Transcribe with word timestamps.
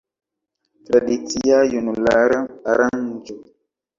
Tradicia 0.87 1.59
junulara 1.73 2.39
aranĝo. 2.75 3.37